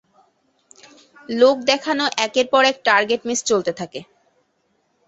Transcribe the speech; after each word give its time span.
লোক 1.29 1.57
দেখানো 1.69 2.05
একের 2.25 2.47
পর 2.53 2.63
এক 2.65 2.77
টার্গেট 2.85 3.21
মিস 3.27 3.39
চলতে 3.49 3.71
থাকে। 3.79 3.99